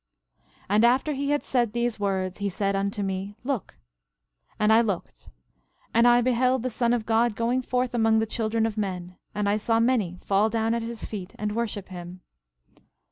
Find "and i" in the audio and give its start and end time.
4.59-4.81, 5.93-6.21, 9.35-9.57